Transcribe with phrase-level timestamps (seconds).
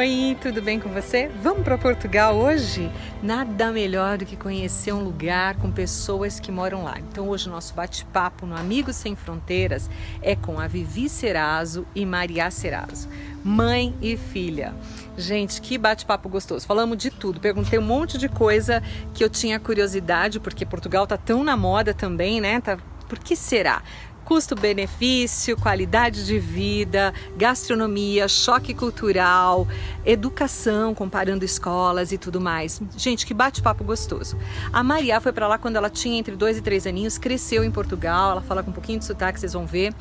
[0.00, 1.30] Oi, tudo bem com você?
[1.42, 2.90] Vamos para Portugal hoje?
[3.22, 6.98] Nada melhor do que conhecer um lugar com pessoas que moram lá.
[6.98, 9.90] Então, hoje o nosso bate-papo no Amigos Sem Fronteiras
[10.22, 13.10] é com a Vivi Serazo e Maria Serazo,
[13.44, 14.74] mãe e filha.
[15.18, 16.66] Gente, que bate-papo gostoso.
[16.66, 17.38] Falamos de tudo.
[17.38, 18.82] Perguntei um monte de coisa
[19.12, 22.58] que eu tinha curiosidade, porque Portugal tá tão na moda também, né?
[22.62, 22.78] Tá...
[23.06, 23.82] Por que será?
[24.30, 29.66] Custo-benefício, qualidade de vida, gastronomia, choque cultural,
[30.06, 32.80] educação, comparando escolas e tudo mais.
[32.96, 34.38] Gente, que bate-papo gostoso.
[34.72, 37.72] A Maria foi para lá quando ela tinha entre dois e três aninhos, cresceu em
[37.72, 39.92] Portugal, ela fala com um pouquinho de sotaque, vocês vão ver.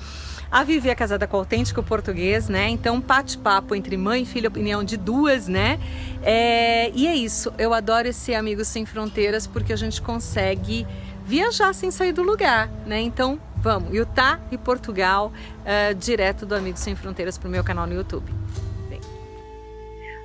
[0.51, 2.69] A Vivi é casada com o autêntico português, né?
[2.69, 5.79] Então, bate-papo entre mãe e filha, opinião de duas, né?
[6.21, 6.91] É...
[6.91, 10.85] E é isso, eu adoro esse Amigos Sem Fronteiras porque a gente consegue
[11.25, 12.99] viajar sem sair do lugar, né?
[13.01, 17.85] Então, Vamos, Utah e Portugal, uh, direto do Amigos Sem Fronteiras para o meu canal
[17.85, 18.31] no YouTube.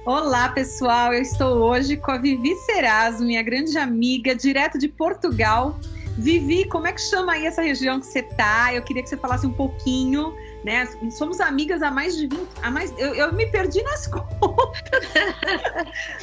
[0.06, 1.14] Olá, pessoal.
[1.14, 5.80] Eu estou hoje com a Vivi Serazo, minha grande amiga, direto de Portugal.
[6.16, 8.72] Vivi, como é que chama aí essa região que você tá?
[8.72, 10.32] Eu queria que você falasse um pouquinho
[10.64, 10.88] né?
[11.10, 15.06] Somos amigas há mais de 20, há mais, eu, eu me perdi nas contas.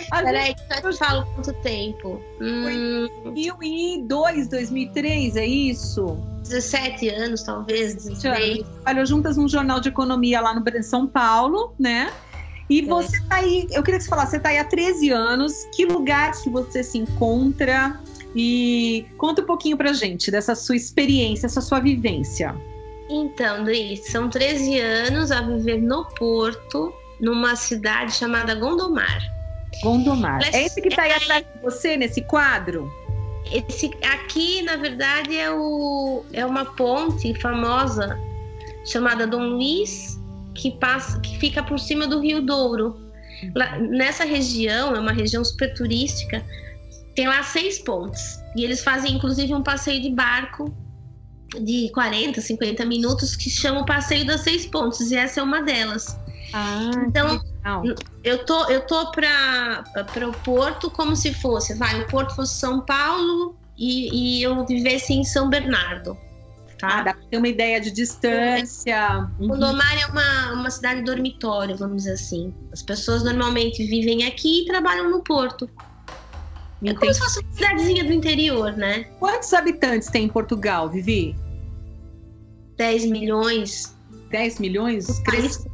[0.10, 2.20] Peraí, só te falo quanto tempo.
[2.38, 3.08] Foi hum...
[3.24, 6.18] 2002, 2003, é isso?
[6.44, 8.66] 17 anos, talvez, 16.
[8.84, 12.12] Trabalhou juntas num jornal de economia lá no São Paulo, né?
[12.68, 12.86] E é.
[12.86, 13.22] você é.
[13.28, 16.32] tá aí, eu queria que você falasse, você tá aí há 13 anos, que lugar
[16.42, 18.00] que você se encontra?
[18.36, 22.56] E conta um pouquinho pra gente dessa sua experiência, essa sua vivência.
[23.14, 29.22] Então, Luiz, são 13 anos a viver no Porto, numa cidade chamada Gondomar.
[29.84, 30.42] Gondomar.
[30.54, 31.16] É esse que está aí é...
[31.18, 32.90] atrás de você, nesse quadro?
[33.52, 38.18] Esse aqui, na verdade, é, o, é uma ponte famosa
[38.86, 40.18] chamada Dom Luiz,
[40.56, 42.98] que, passa, que fica por cima do Rio Douro.
[43.54, 46.46] Lá, nessa região, é uma região super turística,
[47.14, 48.40] tem lá seis pontes.
[48.56, 50.74] E eles fazem, inclusive, um passeio de barco
[51.60, 55.62] de 40, 50 minutos que chama o Passeio das Seis Pontes, e essa é uma
[55.62, 56.18] delas.
[56.54, 57.42] Ah, então,
[58.24, 59.84] eu tô, eu tô para
[60.28, 65.14] o Porto como se fosse, vai, o Porto fosse São Paulo e, e eu vivesse
[65.14, 66.18] em São Bernardo.
[66.78, 67.00] Tá?
[67.00, 69.30] Ah, dá para ter uma ideia de distância.
[69.40, 69.50] Uhum.
[69.50, 72.52] Gondomar é uma, uma cidade dormitório, vamos dizer assim.
[72.74, 75.70] As pessoas normalmente vivem aqui e trabalham no Porto.
[76.84, 79.04] É como se fosse uma cidadezinha do interior, né?
[79.20, 81.36] Quantos habitantes tem em Portugal, Vivi?
[82.78, 83.96] 10 milhões.
[84.32, 85.20] 10 milhões?
[85.20, 85.72] Cresceu,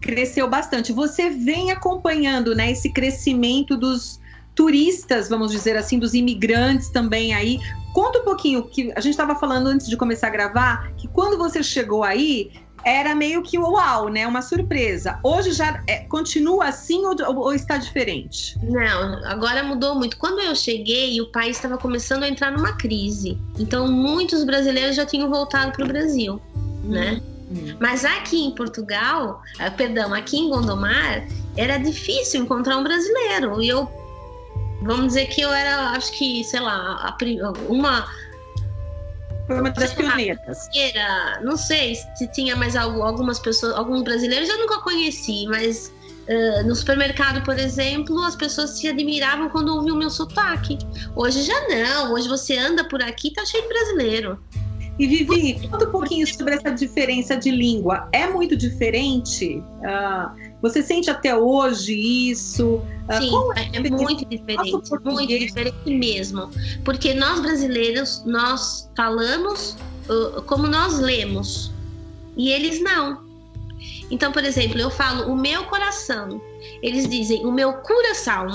[0.00, 0.92] cresceu bastante.
[0.92, 4.20] Você vem acompanhando né, esse crescimento dos
[4.54, 7.58] turistas, vamos dizer assim, dos imigrantes também aí.
[7.94, 11.38] Conta um pouquinho, que a gente estava falando antes de começar a gravar, que quando
[11.38, 12.50] você chegou aí,
[12.84, 14.26] era meio que uau, né?
[14.26, 15.18] Uma surpresa.
[15.22, 18.58] Hoje já é, continua assim ou, ou, está diferente?
[18.62, 20.16] Não, agora mudou muito.
[20.16, 23.38] Quando eu cheguei, o país estava começando a entrar numa crise.
[23.58, 26.88] Então, muitos brasileiros já tinham voltado para o Brasil, hum.
[26.88, 27.20] né?
[27.50, 27.76] Hum.
[27.80, 33.60] Mas aqui em Portugal, uh, perdão, aqui em Gondomar, era difícil encontrar um brasileiro.
[33.62, 33.90] E eu,
[34.82, 37.16] vamos dizer que eu era, acho que, sei lá,
[37.68, 38.06] uma
[39.48, 40.68] foi uma das pioneiras.
[41.42, 45.92] Não sei se tinha mais algumas pessoas, alguns brasileiros eu nunca conheci, mas
[46.28, 50.78] uh, no supermercado, por exemplo, as pessoas se admiravam quando ouviam o meu sotaque.
[51.16, 54.38] Hoje já não, hoje você anda por aqui tá cheio de brasileiro.
[54.98, 58.08] E Vivi, conta um pouquinho sobre essa diferença de língua.
[58.12, 59.62] É muito diferente?
[59.78, 62.82] Uh, você sente até hoje isso?
[63.06, 64.72] Ah, Sim, é, é muito diferente,
[65.04, 66.50] muito diferente mesmo.
[66.84, 69.76] Porque nós brasileiros, nós falamos
[70.08, 71.70] uh, como nós lemos.
[72.36, 73.22] E eles não.
[74.10, 76.40] Então, por exemplo, eu falo o meu coração.
[76.82, 78.48] Eles dizem o meu coração.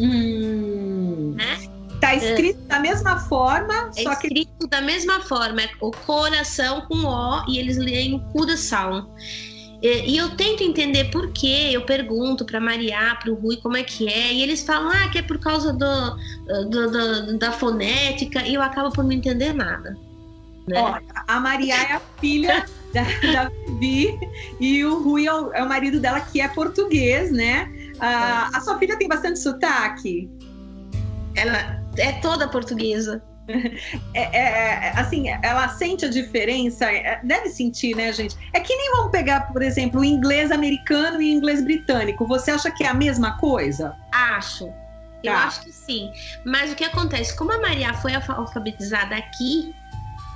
[0.00, 1.34] Hum.
[1.36, 1.75] Né?
[2.00, 4.26] Tá escrito é, da mesma forma, é só que.
[4.26, 9.08] escrito da mesma forma, é o coração com O e eles leem o coração.
[9.82, 13.82] E eu tento entender por quê, eu pergunto para Maria, para o Rui como é
[13.82, 16.16] que é, e eles falam ah, que é por causa do,
[16.70, 19.96] do, do da fonética, e eu acabo por não entender nada.
[20.66, 20.80] Né?
[20.80, 23.02] Ó, a Maria é a filha da,
[23.32, 24.18] da Vivi
[24.58, 27.70] e o Rui é o, é o, marido dela, que é português, né?
[28.00, 30.28] Ah, a sua filha tem bastante sotaque?
[31.34, 33.22] Ela é toda portuguesa.
[34.12, 38.36] É, é, é, assim, ela sente a diferença, é, deve sentir, né, gente?
[38.52, 42.26] É que nem vamos pegar, por exemplo, o inglês americano e o inglês britânico.
[42.26, 43.94] Você acha que é a mesma coisa?
[44.10, 44.72] Acho.
[45.22, 45.44] Eu tá.
[45.44, 46.10] acho que sim.
[46.44, 47.36] Mas o que acontece?
[47.36, 49.74] Como a Maria foi alfabetizada aqui,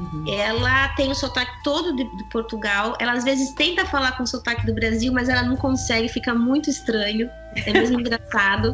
[0.00, 0.24] Uhum.
[0.32, 2.96] Ela tem o sotaque todo de, de, Portugal.
[2.98, 6.34] Ela às vezes tenta falar com o sotaque do Brasil, mas ela não consegue, fica
[6.34, 7.28] muito estranho.
[7.54, 8.72] É mesmo engraçado.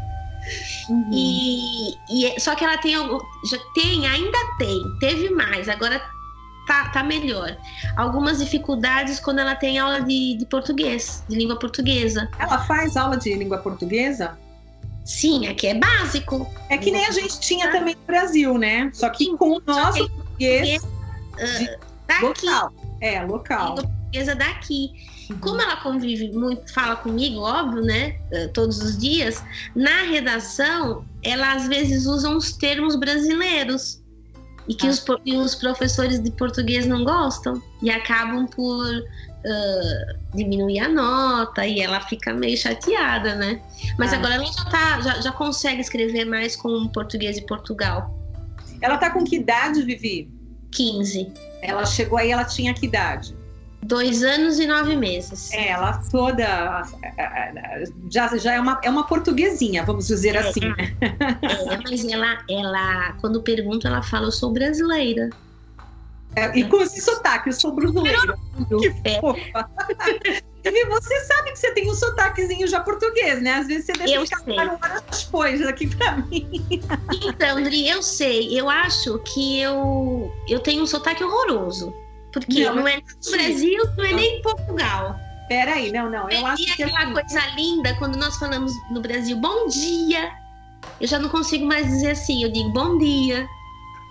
[0.88, 1.10] Uhum.
[1.12, 6.00] E, e, é, só que ela tem já tem, ainda tem, teve mais, agora
[6.66, 7.56] tá, tá melhor.
[7.96, 12.28] Algumas dificuldades quando ela tem aula de, de português, de língua portuguesa.
[12.38, 14.38] Ela faz aula de língua portuguesa?
[15.04, 16.50] Sim, aqui é básico.
[16.68, 18.90] É que nem a gente tinha também no Brasil, né?
[18.92, 21.78] Só que com o nosso português uh,
[22.08, 22.46] daqui.
[22.46, 22.72] Local.
[23.00, 23.68] É, local.
[23.68, 24.90] Língua portuguesa daqui.
[25.30, 25.38] Uhum.
[25.38, 28.16] Como ela convive muito, fala comigo, óbvio, né?
[28.32, 29.42] Uh, todos os dias,
[29.74, 34.02] na redação, ela às vezes usa uns termos brasileiros
[34.68, 34.90] e que ah.
[34.90, 41.66] os, e os professores de português não gostam e acabam por uh, diminuir a nota
[41.66, 43.60] e ela fica meio chateada, né?
[43.98, 44.16] Mas ah.
[44.16, 48.14] agora ela já, tá, já, já consegue escrever mais com português de Portugal.
[48.80, 50.30] Ela tá com que idade, Vivi?
[50.72, 51.32] 15.
[51.62, 53.34] Ela chegou aí, ela tinha que idade?
[53.82, 55.52] Dois anos e nove meses.
[55.52, 56.82] É, ela toda
[58.10, 60.60] já, já é, uma, é uma portuguesinha, vamos dizer é, assim.
[60.60, 60.96] Né?
[61.42, 65.30] É, mas ela, ela, quando pergunta, ela fala, eu sou brasileira.
[66.34, 68.36] É, e com esse sotaque, eu sou brasileira.
[68.80, 68.90] Que
[69.20, 69.68] fofa.
[70.64, 73.54] E você sabe que você tem um sotaquezinho já português, né?
[73.54, 76.48] Às vezes você deixa eu escapar horas depois aqui pra mim.
[77.22, 78.58] Então, Andri, eu sei.
[78.58, 81.94] Eu acho que eu, eu tenho um sotaque horroroso.
[82.36, 85.16] Porque não, não é no Brasil, não é nem em Portugal.
[85.48, 86.28] Peraí, não, não.
[86.28, 90.32] Eu acho que aquela coisa linda quando nós falamos no Brasil, bom dia.
[91.00, 93.46] Eu já não consigo mais dizer assim, eu digo bom dia.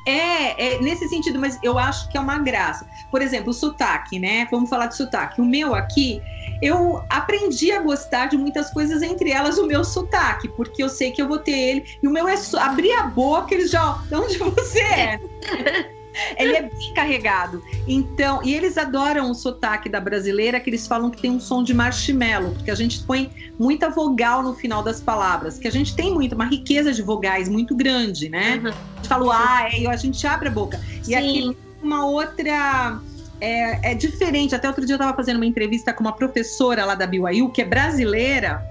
[0.07, 2.87] É, é, nesse sentido, mas eu acho que é uma graça.
[3.11, 4.47] Por exemplo, o sotaque, né?
[4.49, 5.39] Vamos falar de sotaque.
[5.39, 6.21] O meu aqui,
[6.63, 11.11] eu aprendi a gostar de muitas coisas, entre elas o meu sotaque, porque eu sei
[11.11, 11.85] que eu vou ter ele.
[12.01, 13.99] E o meu é abrir a boca, eles já.
[14.07, 15.19] De onde você é?
[16.37, 17.63] Ele é bem carregado.
[17.87, 21.63] Então, e eles adoram o sotaque da brasileira, que eles falam que tem um som
[21.63, 23.29] de marshmallow, porque a gente põe
[23.59, 27.49] muita vogal no final das palavras, que a gente tem muito, uma riqueza de vogais
[27.49, 28.61] muito grande, né?
[28.63, 28.69] Uhum.
[28.69, 30.79] A gente fala, ah, é, e a gente abre a boca.
[31.01, 31.15] E Sim.
[31.15, 32.99] aqui uma outra.
[33.41, 34.55] É, é, diferente.
[34.55, 37.61] Até outro dia eu estava fazendo uma entrevista com uma professora lá da BYU, que
[37.61, 38.65] é brasileira,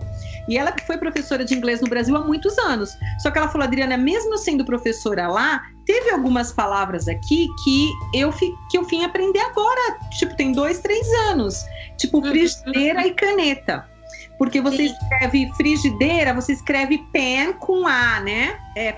[0.48, 2.96] e ela que foi professora de inglês no Brasil há muitos anos.
[3.18, 8.32] Só que ela falou, Adriana, mesmo sendo professora lá, teve algumas palavras aqui que eu,
[8.32, 9.98] fi, que eu vim aprender agora.
[10.18, 11.64] Tipo, tem dois, três anos.
[11.96, 12.30] Tipo, uhum.
[12.30, 13.86] frigideira e caneta.
[14.38, 14.94] Porque você Sim.
[14.94, 18.58] escreve frigideira, você escreve pen com A, né?
[18.76, 18.92] É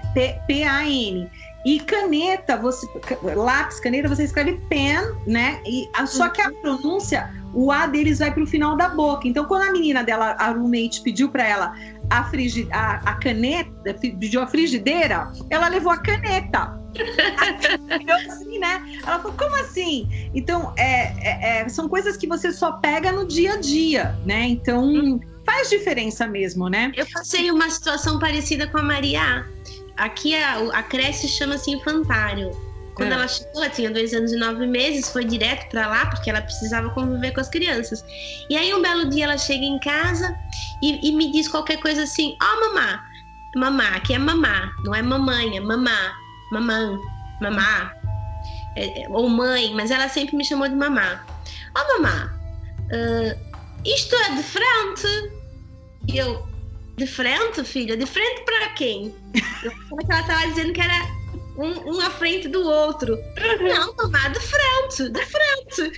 [0.47, 1.31] P-A-N.
[1.67, 2.87] E caneta, você
[3.35, 5.61] lápis, caneta, você escreve pen, né?
[5.67, 6.61] E, só que a uhum.
[6.61, 9.27] pronúncia, o A deles vai para o final da boca.
[9.27, 11.75] Então, quando a menina dela, a roommate, pediu para ela
[12.11, 16.81] a, frigi, a, a, caneta, pediu a frigideira, ela levou a caneta.
[18.27, 19.01] assim, né?
[19.07, 20.09] Ela falou, como assim?
[20.35, 24.47] Então, é, é, é, são coisas que você só pega no dia a dia, né?
[24.47, 26.93] Então, faz diferença mesmo, né?
[26.97, 29.45] Eu passei uma situação parecida com a Maria
[29.97, 32.51] aqui a, a creche chama-se infantário.
[32.97, 33.15] Quando é.
[33.15, 36.41] ela chegou, ela tinha dois anos e nove meses, foi direto para lá porque ela
[36.41, 38.03] precisava conviver com as crianças.
[38.49, 40.35] E aí um belo dia ela chega em casa
[40.83, 43.05] e, e me diz qualquer coisa assim: Ó, oh, mamá,
[43.55, 46.15] mamá, aqui é mamá, não é mamãe, é mamá,
[46.51, 46.99] mamã,
[47.43, 47.93] mamá,
[48.77, 51.23] é, é, ou mãe, mas ela sempre me chamou de mamá.
[51.77, 52.33] Ó, oh, mamá,
[52.93, 55.37] uh, isto é de frente.
[56.09, 56.47] E eu,
[56.97, 57.95] de frente, filha?
[57.95, 59.15] De frente para quem?
[59.63, 61.16] Eu que ela estava dizendo que era
[61.59, 63.19] um, um à frente do outro.
[63.61, 65.97] Não, mamá, de frente, de frente.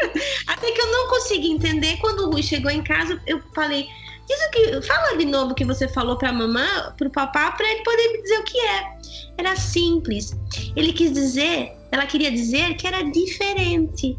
[0.46, 1.96] Até que eu não consegui entender.
[1.98, 3.86] Quando o Rui chegou em casa, eu falei:
[4.30, 6.64] Diz o que, fala de novo o que você falou para a mamãe,
[6.96, 8.96] para o papá, para ele poder me dizer o que é.
[9.38, 10.38] Era simples.
[10.76, 14.16] Ele quis dizer, ela queria dizer que era diferente.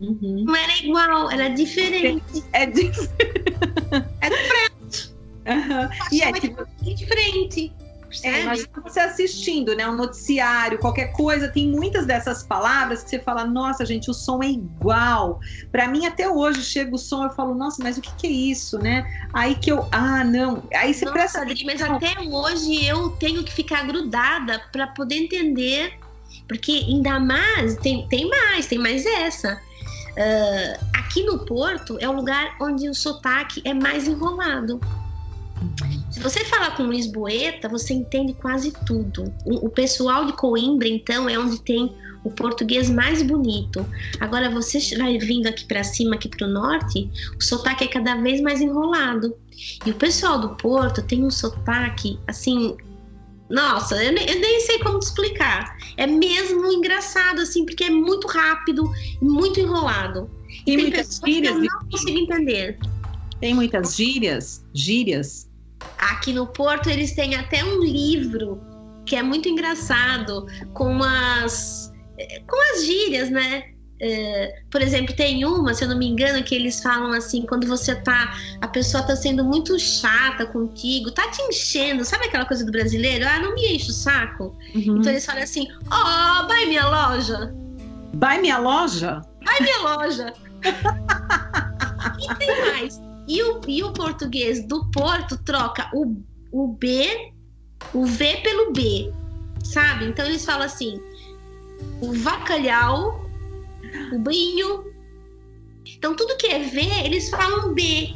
[0.00, 0.44] Uhum.
[0.44, 2.44] Não era igual, era diferente.
[2.52, 3.10] É, diferente.
[4.20, 5.14] é diferente.
[5.46, 5.88] Uhum.
[6.10, 6.66] E é tipo...
[6.82, 7.72] diferente.
[8.22, 13.18] É, mas você assistindo, né, um noticiário, qualquer coisa, tem muitas dessas palavras que você
[13.18, 15.40] fala, nossa, gente, o som é igual.
[15.72, 18.30] Para mim, até hoje, chega o som, eu falo, nossa, mas o que, que é
[18.30, 19.04] isso, né?
[19.32, 20.62] Aí que eu, ah, não.
[20.74, 21.42] Aí você nossa, presta.
[21.42, 25.98] Adri, mas até hoje eu tenho que ficar grudada para poder entender,
[26.46, 29.60] porque ainda mais, tem, tem mais, tem mais essa.
[30.14, 34.80] Uh, aqui no Porto é o lugar onde o sotaque é mais enrolado.
[36.10, 39.32] Se você falar com Lisboeta, você entende quase tudo.
[39.44, 41.92] O, o pessoal de Coimbra, então, é onde tem
[42.24, 43.86] o português mais bonito.
[44.18, 48.16] Agora você vai vindo aqui para cima, aqui para o norte, o sotaque é cada
[48.16, 49.36] vez mais enrolado.
[49.84, 52.76] E o pessoal do Porto tem um sotaque assim
[53.48, 55.76] Nossa, eu nem, eu nem, sei como te explicar.
[55.96, 58.90] É mesmo engraçado, assim, porque é muito rápido,
[59.20, 60.30] muito enrolado.
[60.48, 61.52] E tem, tem muitas gírias.
[61.52, 62.78] Que eu não consigo entender.
[63.40, 64.64] Tem muitas gírias?
[64.72, 65.50] Gírias?
[65.98, 68.60] Aqui no Porto eles têm até um livro
[69.06, 71.92] que é muito engraçado, com as
[72.46, 73.64] com as gírias, né?
[74.00, 77.66] É, por exemplo, tem uma, se eu não me engano, que eles falam assim, quando
[77.66, 82.64] você tá, a pessoa tá sendo muito chata contigo, tá te enchendo, sabe aquela coisa
[82.64, 83.24] do brasileiro?
[83.26, 84.56] Ah, não me enche o saco.
[84.74, 84.98] Uhum.
[84.98, 87.54] Então eles falam assim, ó, oh, vai minha loja.
[88.14, 89.22] Vai minha loja?
[89.44, 90.32] Vai minha loja.
[92.20, 93.00] e tem mais.
[93.26, 96.16] E o, e o português do Porto troca o,
[96.52, 97.32] o B,
[97.92, 99.12] o V pelo B,
[99.62, 100.06] sabe?
[100.06, 101.00] Então eles falam assim,
[102.00, 103.24] o vacalhau,
[104.12, 104.84] o brinho.
[105.86, 108.14] Então tudo que é V, eles falam B.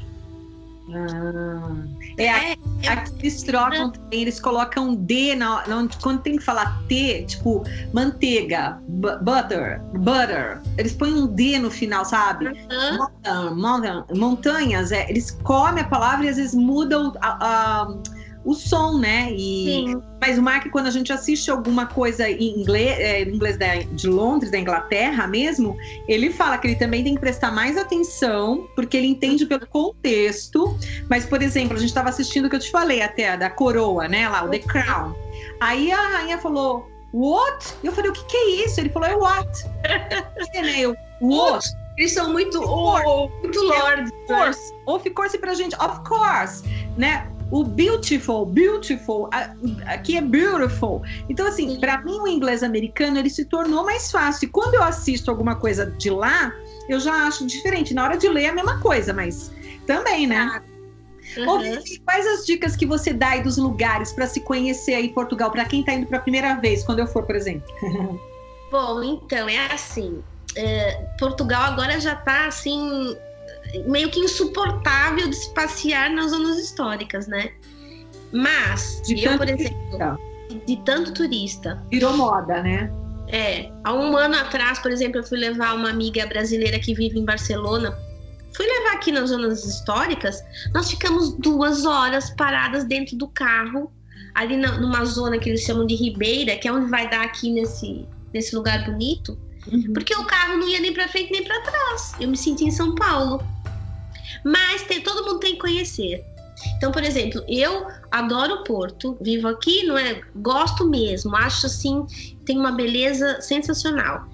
[0.95, 6.37] Ah, é, é, é, aqui eles trocam também, eles colocam D na, na, quando tem
[6.37, 10.61] que falar T, tipo manteiga, butter, butter.
[10.77, 12.47] Eles põem um D no final, sabe?
[13.55, 17.95] Mountain, montanhas, é, eles comem a palavra e às vezes mudam a, a
[18.45, 19.33] o som, né?
[19.33, 20.03] E, Sim.
[20.21, 24.09] Mas o Mark, quando a gente assiste alguma coisa em inglês, é, inglês da, de
[24.09, 25.77] Londres, da Inglaterra mesmo,
[26.07, 30.77] ele fala que ele também tem que prestar mais atenção, porque ele entende pelo contexto.
[31.09, 34.09] Mas, por exemplo, a gente estava assistindo o que eu te falei até, da coroa,
[34.09, 34.29] né?
[34.29, 35.15] Lá, o The Crown.
[35.61, 37.75] Aí a rainha falou, what?
[37.83, 38.81] E eu falei, o que, que é isso?
[38.81, 39.65] Ele falou, é what?
[40.55, 40.81] né?
[40.81, 41.67] Eu, what?
[41.99, 44.11] Eles são muito, oh, muito lords.
[44.11, 44.73] Of course.
[44.73, 44.79] Né?
[44.87, 46.63] Of course pra gente, of course,
[46.97, 47.29] né?
[47.51, 49.31] O beautiful, beautiful,
[49.87, 51.03] aqui é beautiful.
[51.29, 54.47] Então, assim, para mim o inglês americano ele se tornou mais fácil.
[54.47, 56.53] E quando eu assisto alguma coisa de lá,
[56.89, 57.95] eu já acho diferente.
[57.95, 59.51] Na hora de ler é a mesma coisa, mas
[59.87, 60.63] também, né?
[61.37, 61.83] Uhum.
[62.07, 65.51] quais as dicas que você dá aí dos lugares para se conhecer aí em Portugal,
[65.51, 67.69] para quem está indo para a primeira vez, quando eu for, por exemplo?
[68.73, 70.23] Bom, então, é assim.
[70.57, 73.17] É, Portugal agora já está assim
[73.87, 77.51] meio que insuportável de se passear nas zonas históricas, né?
[78.33, 80.19] Mas, de eu, por exemplo, turista.
[80.67, 81.83] de tanto turista.
[81.91, 82.91] Virou moda, né?
[83.29, 83.71] É.
[83.85, 87.25] Há um ano atrás, por exemplo, eu fui levar uma amiga brasileira que vive em
[87.25, 87.97] Barcelona.
[88.55, 90.43] Fui levar aqui nas zonas históricas.
[90.75, 93.93] Nós ficamos duas horas paradas dentro do carro,
[94.35, 97.51] ali na, numa zona que eles chamam de Ribeira, que é onde vai dar aqui
[97.51, 99.39] nesse, nesse lugar bonito.
[99.71, 99.93] Uhum.
[99.93, 102.15] Porque o carro não ia nem para frente nem para trás.
[102.19, 103.43] Eu me senti em São Paulo.
[104.45, 106.25] Mas tem, todo mundo tem que conhecer.
[106.77, 110.21] Então, por exemplo, eu adoro o Porto, vivo aqui, não é?
[110.37, 112.05] Gosto mesmo, acho assim,
[112.45, 114.27] tem uma beleza sensacional.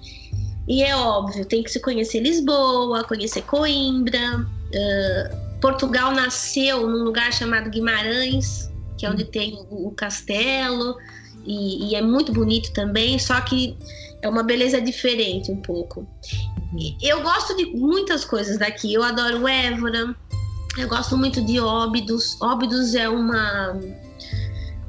[0.67, 4.39] E é óbvio, tem que se conhecer Lisboa, conhecer Coimbra.
[4.39, 10.97] Uh, Portugal nasceu num lugar chamado Guimarães, que é onde tem o, o castelo,
[11.45, 13.77] e, e, é muito bonito também, só que
[14.25, 16.07] é uma beleza diferente um pouco.
[17.01, 18.91] Eu gosto de muitas coisas daqui.
[18.91, 20.15] Eu adoro Évora.
[20.77, 22.35] Eu gosto muito de Óbidos.
[22.41, 23.79] Óbidos é uma.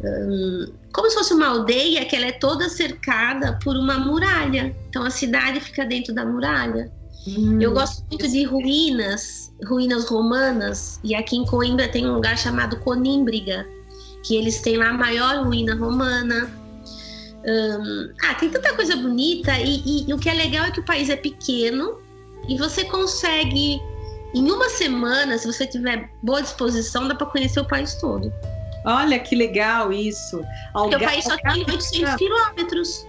[0.03, 4.75] Um, como se fosse uma aldeia que ela é toda cercada por uma muralha.
[4.89, 6.91] Então a cidade fica dentro da muralha.
[7.29, 10.99] Hum, eu gosto muito de ruínas, ruínas romanas.
[11.05, 13.67] E aqui em Coimbra tem um lugar chamado Conímbriga,
[14.25, 16.66] que eles têm lá a maior ruína romana.
[18.23, 20.85] Ah, tem tanta coisa bonita e, e, e, o que é legal é que o
[20.85, 21.99] país é pequeno
[22.49, 23.81] e você consegue,
[24.35, 28.33] em uma semana, se você tiver boa disposição, dá para conhecer o país todo.
[28.85, 30.41] Olha que legal isso.
[30.73, 33.07] Porque o país só tem 800 quilômetros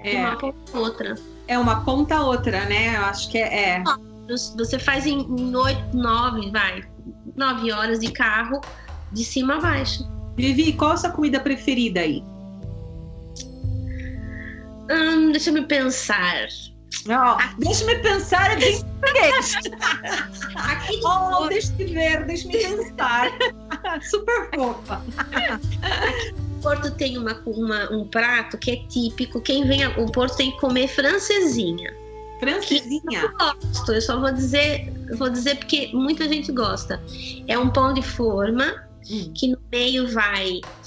[0.00, 0.20] é.
[0.20, 1.14] uma ponta a outra.
[1.48, 2.96] É uma ponta a outra, né?
[2.96, 3.78] Eu acho que é.
[3.78, 3.84] é.
[4.56, 6.82] Você faz em, em 8, 9, vai,
[7.36, 8.60] 9 horas de carro,
[9.12, 10.04] de cima a baixo.
[10.36, 12.24] Vivi, qual a sua comida preferida aí?
[14.90, 16.48] Hum, deixa eu pensar.
[17.06, 19.54] Não, deixa-me pensar aqui em português.
[20.56, 23.30] aqui oh, deixa-me ver, deixa-me pensar.
[24.02, 25.02] Super fofa.
[26.62, 29.40] Porto tem uma, uma, um prato que é típico.
[29.40, 31.94] Quem vem ao Porto tem que comer francesinha.
[32.40, 33.20] Francesinha?
[33.20, 37.00] Eu gosto, eu só vou dizer, vou dizer porque muita gente gosta.
[37.46, 39.32] É um pão de forma hum.
[39.34, 40.85] que no meio vai é, é,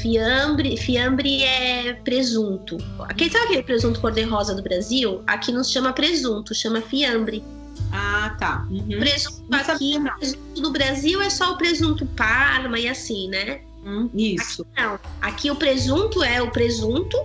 [0.00, 2.76] fiambre, fiambre é presunto.
[3.00, 5.22] Aquele, sabe aquele presunto cor-de-rosa do Brasil?
[5.26, 7.42] Aqui não se chama presunto, chama fiambre.
[7.90, 8.66] Ah, tá.
[8.70, 8.98] Uhum.
[9.00, 13.60] Presunto não aqui, o presunto do Brasil é só o presunto parma e assim, né?
[13.84, 14.62] Hum, isso.
[14.72, 15.00] Aqui, não.
[15.20, 17.16] Aqui o presunto é o presunto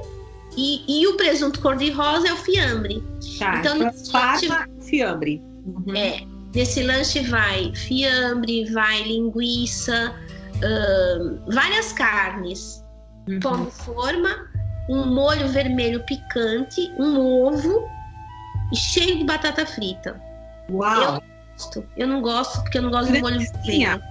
[0.56, 3.04] e, e o presunto cor-de-rosa é o fiambre.
[3.38, 5.42] Tá, então, então parma, fiambre.
[5.66, 5.96] Uhum.
[5.96, 6.26] É.
[6.56, 10.16] Nesse lanche vai fiambre, vai linguiça,
[10.58, 12.84] uh, várias carnes.
[13.28, 13.40] uhum.
[13.40, 14.48] pão de forma,
[14.90, 17.88] um molho vermelho picante, um ovo
[18.72, 20.20] e cheio de batata frita.
[20.70, 21.16] Uau!
[21.16, 21.24] Eu
[21.54, 21.86] gosto.
[21.98, 24.02] Eu não gosto porque eu não gosto de molho vermelho.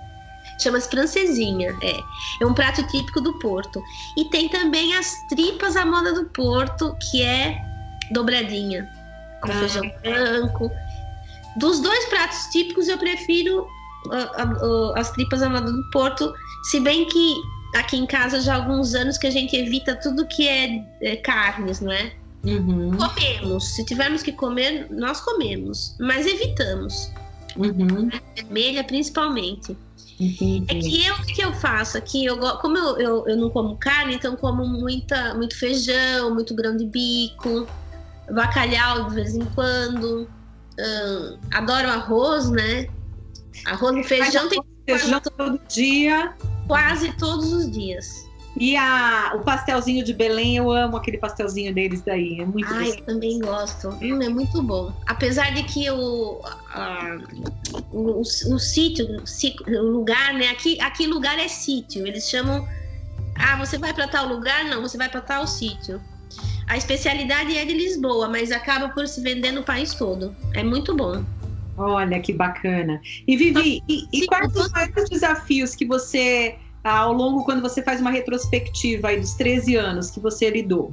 [0.60, 1.96] Chama-se francesinha, é.
[2.40, 3.82] É um prato típico do Porto.
[4.16, 7.60] E tem também as tripas à moda do Porto, que é
[8.10, 8.88] dobradinha,
[9.42, 9.54] com ah.
[9.54, 10.70] feijão branco.
[11.58, 13.66] Dos dois pratos típicos, eu prefiro
[14.94, 16.32] as tripas à moda do Porto,
[16.64, 17.34] se bem que
[17.74, 21.16] aqui em casa já há alguns anos que a gente evita tudo que é, é
[21.16, 22.12] carnes, não é?
[22.44, 22.96] Uhum.
[22.96, 23.74] Comemos.
[23.74, 27.10] Se tivermos que comer, nós comemos, mas evitamos.
[27.56, 28.08] Uhum.
[28.34, 29.76] Vermelha, principalmente.
[30.18, 30.64] Entendi.
[30.68, 33.76] É que eu o que eu faço aqui, eu, como eu, eu, eu, não como
[33.76, 37.66] carne, então como muita, muito feijão, muito grão de bico,
[38.32, 40.28] bacalhau de vez em quando.
[40.78, 42.86] Hum, adoro arroz, né?
[43.64, 46.34] Arroz e feijão tem feijão todo dia.
[46.66, 48.26] Quase todos os dias.
[48.58, 52.40] E a, o pastelzinho de Belém, eu amo aquele pastelzinho deles daí.
[52.40, 53.88] É muito Ah, eu também gosto.
[54.00, 54.92] Hum, é muito bom.
[55.06, 57.18] Apesar de que o, a,
[57.92, 59.06] o, o, o sítio,
[59.68, 60.48] o lugar, né?
[60.48, 62.06] Aqui, aqui lugar é sítio.
[62.06, 62.66] Eles chamam.
[63.38, 64.64] Ah, você vai para tal lugar?
[64.64, 66.00] Não, você vai para tal sítio.
[66.66, 70.34] A especialidade é de Lisboa, mas acaba por se vender no país todo.
[70.54, 71.22] É muito bom.
[71.76, 73.00] Olha que bacana.
[73.26, 78.00] E Vivi, e, e quais os maiores desafios que você ao longo, quando você faz
[78.00, 80.92] uma retrospectiva aí dos 13 anos que você lidou?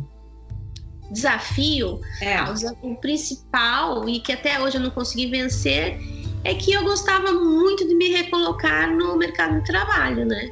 [1.12, 2.38] Desafio, é.
[2.82, 6.00] o principal e que até hoje eu não consegui vencer
[6.44, 10.52] é que eu gostava muito de me recolocar no mercado de trabalho, né?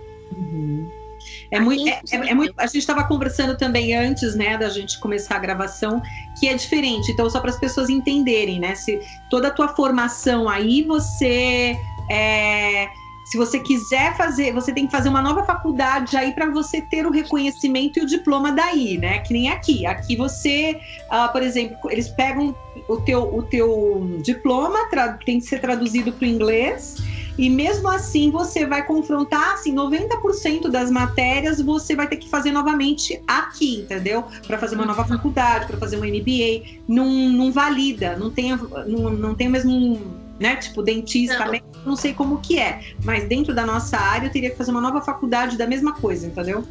[1.52, 5.00] É muito, é, é, é muito, a gente estava conversando também antes, né, da gente
[5.00, 6.02] começar a gravação,
[6.40, 7.12] que é diferente.
[7.12, 11.78] Então, só para as pessoas entenderem, né, se toda a tua formação aí você
[12.10, 12.90] é,
[13.32, 17.06] se você quiser fazer, você tem que fazer uma nova faculdade aí para você ter
[17.06, 19.20] o reconhecimento e o diploma daí, né?
[19.20, 19.86] Que nem aqui.
[19.86, 20.78] Aqui você,
[21.10, 22.54] uh, por exemplo, eles pegam
[22.90, 24.80] o teu, o teu diploma,
[25.26, 26.98] tem que ser traduzido para o inglês.
[27.38, 32.52] E mesmo assim, você vai confrontar, assim, 90% das matérias você vai ter que fazer
[32.52, 34.26] novamente aqui, entendeu?
[34.46, 36.80] Para fazer uma nova faculdade, para fazer um MBA.
[36.88, 40.56] Não, não valida, não tem, não, não tem o mesmo né?
[40.56, 41.60] Tipo, dentista, não.
[41.86, 42.82] não sei como que é.
[43.04, 46.26] Mas dentro da nossa área eu teria que fazer uma nova faculdade da mesma coisa,
[46.26, 46.66] entendeu?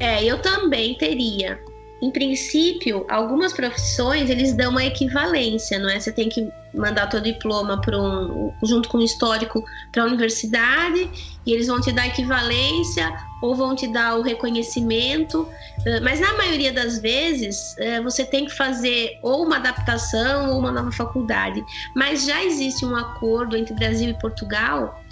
[0.00, 1.60] É, eu também teria.
[2.02, 6.00] Em princípio, algumas profissões eles dão uma equivalência, não é?
[6.00, 11.10] Você tem que mandar teu diploma para um, junto com o histórico para a universidade
[11.44, 15.46] e eles vão te dar equivalência ou vão te dar o reconhecimento.
[15.84, 20.58] Eh, mas na maioria das vezes eh, você tem que fazer ou uma adaptação ou
[20.58, 21.62] uma nova faculdade.
[21.94, 25.02] Mas já existe um acordo entre Brasil e Portugal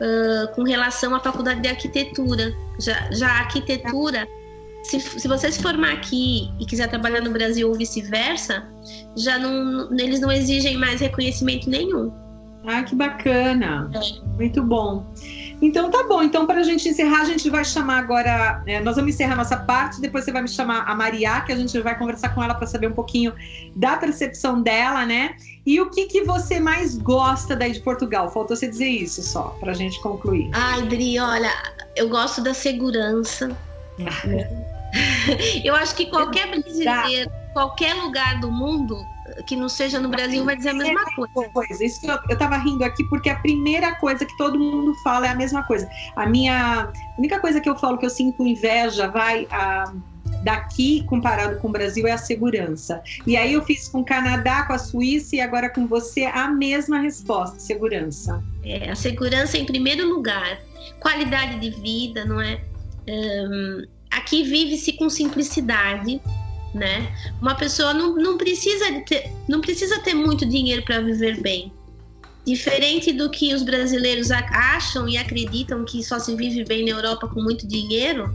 [0.00, 2.54] uh, com relação à faculdade de arquitetura.
[2.78, 4.26] Já, já a arquitetura
[4.88, 8.66] se, se você se formar aqui e quiser trabalhar no Brasil ou vice-versa,
[9.16, 12.10] já não, eles não exigem mais reconhecimento nenhum.
[12.66, 13.90] Ah, que bacana!
[13.94, 14.28] É.
[14.36, 15.06] Muito bom.
[15.60, 16.22] Então tá bom.
[16.22, 18.62] Então, para a gente encerrar, a gente vai chamar agora.
[18.66, 21.56] É, nós vamos encerrar nossa parte, depois você vai me chamar a Maria, que a
[21.56, 23.32] gente vai conversar com ela para saber um pouquinho
[23.74, 25.34] da percepção dela, né?
[25.66, 28.30] E o que, que você mais gosta daí de Portugal?
[28.30, 30.50] Faltou você dizer isso só, para a gente concluir.
[30.52, 31.50] Ai, Dri, olha,
[31.96, 33.56] eu gosto da segurança.
[35.64, 38.96] Eu acho que qualquer brasileiro, qualquer lugar do mundo
[39.46, 41.50] que não seja no Brasil vai dizer a mesma coisa.
[41.50, 41.84] coisa.
[41.84, 45.30] Isso eu, eu tava rindo aqui porque a primeira coisa que todo mundo fala é
[45.30, 45.88] a mesma coisa.
[46.16, 49.92] A minha a única coisa que eu falo que eu sinto inveja vai a,
[50.42, 53.02] daqui comparado com o Brasil é a segurança.
[53.26, 56.48] E aí eu fiz com o Canadá, com a Suíça e agora com você a
[56.48, 58.42] mesma resposta, segurança.
[58.64, 60.58] É, a segurança em primeiro lugar,
[61.00, 62.60] qualidade de vida, não é?
[63.08, 63.86] Um,
[64.28, 66.20] aqui vive-se com simplicidade,
[66.74, 67.10] né?
[67.40, 71.72] Uma pessoa não, não, precisa ter, não precisa ter muito dinheiro para viver bem.
[72.46, 77.26] Diferente do que os brasileiros acham e acreditam que só se vive bem na Europa
[77.28, 78.34] com muito dinheiro,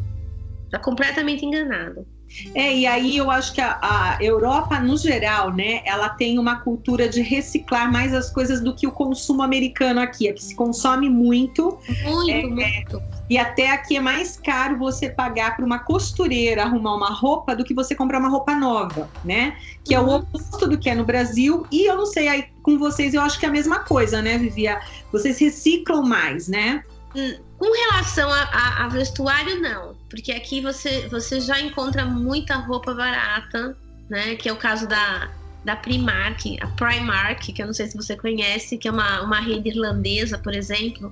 [0.66, 2.06] está completamente enganado.
[2.56, 6.58] É, e aí eu acho que a, a, Europa, no geral, né, ela tem uma
[6.58, 10.30] cultura de reciclar mais as coisas do que o consumo americano aqui.
[10.30, 11.78] Aqui se consome muito.
[12.04, 13.02] Muito, é, muito.
[13.30, 17.64] E até aqui é mais caro você pagar para uma costureira arrumar uma roupa do
[17.64, 19.58] que você comprar uma roupa nova, né?
[19.84, 20.02] Que uhum.
[20.02, 20.16] é o uhum.
[20.18, 21.66] oposto do que é no Brasil.
[21.72, 24.38] E eu não sei, aí com vocês eu acho que é a mesma coisa, né,
[24.38, 24.80] Vivia?
[25.12, 26.84] Vocês reciclam mais, né?
[27.16, 32.56] Hum, com relação a, a, a, vestuário, não, porque aqui você, você já encontra muita
[32.58, 33.76] roupa barata,
[34.08, 34.36] né?
[34.36, 35.32] Que é o caso da,
[35.66, 39.40] da Primark, a Primark, que eu não sei se você conhece, que é uma, uma
[39.40, 41.12] rede irlandesa, por exemplo.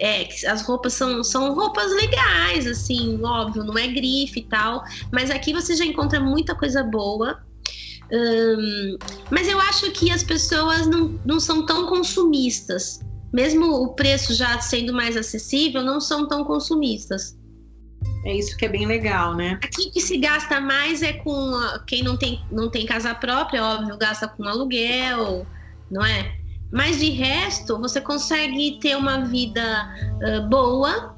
[0.00, 4.82] É, as roupas são, são roupas legais, assim, óbvio, não é grife e tal,
[5.12, 7.44] mas aqui você já encontra muita coisa boa.
[8.10, 8.96] Um,
[9.30, 13.00] mas eu acho que as pessoas não, não são tão consumistas.
[13.30, 17.36] Mesmo o preço já sendo mais acessível, não são tão consumistas.
[18.24, 19.58] É isso que é bem legal, né?
[19.62, 21.52] Aqui que se gasta mais é com
[21.86, 25.46] quem não tem, não tem casa própria, óbvio, gasta com aluguel,
[25.90, 26.34] não é?
[26.72, 31.14] Mas de resto, você consegue ter uma vida uh, boa,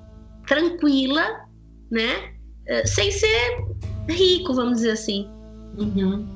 [0.47, 1.47] tranquila,
[1.91, 2.33] né?
[2.69, 3.65] Uh, sem ser
[4.09, 5.29] rico, vamos dizer assim.
[5.79, 6.27] Uhum.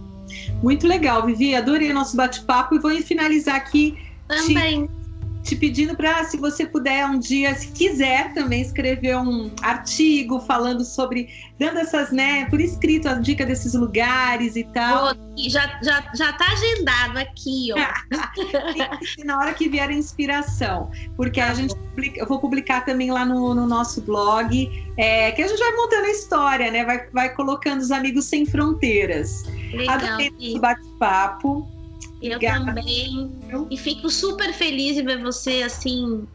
[0.63, 1.55] Muito legal, Vivi.
[1.55, 3.99] Adorei o nosso bate-papo e vou finalizar aqui.
[4.29, 4.87] Também.
[4.87, 5.00] Te
[5.43, 10.85] te pedindo para, se você puder um dia, se quiser também escrever um artigo falando
[10.85, 15.15] sobre, dando essas, né, por escrito a dica desses lugares e tal.
[15.37, 19.25] já, já, já tá agendado aqui, ó.
[19.25, 23.11] na hora que vier a inspiração, porque a tá gente publica, eu vou publicar também
[23.11, 27.09] lá no, no nosso blog, é, que a gente vai montando a história, né, vai,
[27.11, 29.45] vai colocando os amigos sem fronteiras.
[29.73, 29.97] Legal.
[29.97, 31.80] Adorei bate-papo.
[32.23, 33.31] Eu também.
[33.71, 36.27] E fico super feliz de ver você assim,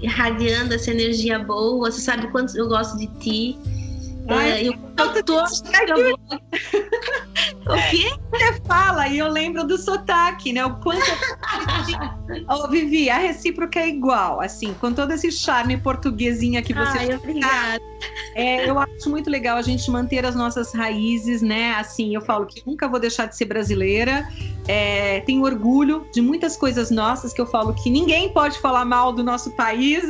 [0.00, 1.90] irradiando essa energia boa.
[1.90, 3.58] Você sabe quanto eu gosto de ti.
[4.28, 5.62] Ai, é, eu, eu torço
[7.66, 8.10] O quê?
[8.30, 10.64] Você fala e eu lembro do sotaque, né?
[10.64, 11.02] O quanto.
[12.48, 16.98] oh, Vivi, a recíproca é igual, assim, com todo esse charme portuguesinha que você.
[16.98, 17.80] Ai, obrigada.
[18.34, 21.72] É, eu acho muito legal a gente manter as nossas raízes, né?
[21.74, 24.28] Assim, eu falo que nunca vou deixar de ser brasileira.
[24.68, 29.12] É, tenho orgulho de muitas coisas nossas que eu falo que ninguém pode falar mal
[29.12, 30.04] do nosso país.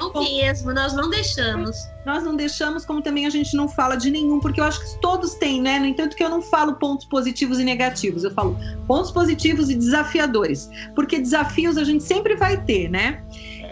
[0.00, 1.76] Não, não mesmo, nós não deixamos.
[2.04, 5.00] Nós não deixamos, como também a gente não fala de nenhum, porque eu acho que
[5.00, 5.78] todos têm, né?
[5.78, 8.56] No entanto, que eu não falo pontos positivos e negativos, eu falo
[8.86, 13.22] pontos positivos e desafiadores, porque desafios a gente sempre vai ter, né?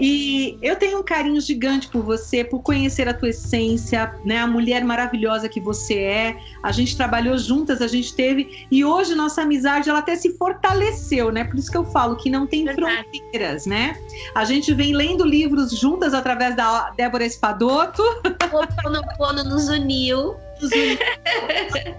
[0.01, 4.39] E eu tenho um carinho gigante por você, por conhecer a tua essência, né?
[4.39, 6.37] A mulher maravilhosa que você é.
[6.63, 11.31] A gente trabalhou juntas, a gente teve e hoje nossa amizade ela até se fortaleceu,
[11.31, 11.45] né?
[11.45, 13.05] Por isso que eu falo que não tem Verdade.
[13.11, 13.97] fronteiras, né?
[14.35, 18.03] A gente vem lendo livros juntas através da Débora Espadoto.
[18.03, 20.35] O Ponopono nos uniu.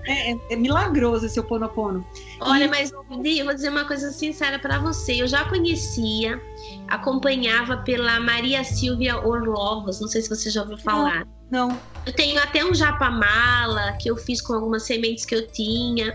[0.06, 2.06] É, é, é, milagroso esse Oponopono.
[2.42, 2.68] Olha, e...
[2.68, 3.04] mas eu
[3.46, 5.22] vou dizer uma coisa sincera para você.
[5.22, 6.42] Eu já conhecia,
[6.90, 11.26] acompanhava pela Maria Silvia Orlovas, não sei se você já ouviu falar.
[11.50, 11.70] Não.
[11.70, 11.80] não.
[12.06, 16.14] Eu tenho até um japamala que eu fiz com algumas sementes que eu tinha.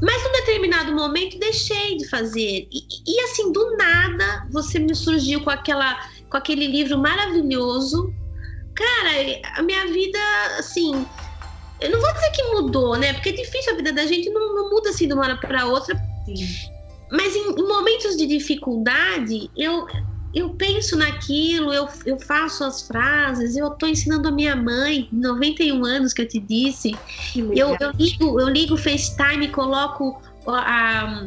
[0.00, 2.68] Mas num determinado momento deixei de fazer.
[2.70, 5.98] E, e assim, do nada, você me surgiu com aquela
[6.30, 8.12] com aquele livro maravilhoso.
[8.74, 9.10] Cara,
[9.54, 10.18] a minha vida,
[10.58, 11.06] assim,
[11.80, 13.12] eu não vou dizer que mudou, né?
[13.12, 15.66] Porque é difícil a vida da gente, não, não muda assim de uma hora para
[15.66, 15.96] outra.
[16.24, 16.70] Sim.
[17.10, 19.86] Mas em, em, momentos de dificuldade, eu,
[20.34, 25.84] eu penso naquilo, eu, eu faço as frases, eu estou ensinando a minha mãe, 91
[25.84, 26.96] anos que eu te disse.
[27.36, 31.26] Eu, eu, ligo, eu ligo o FaceTime, coloco a,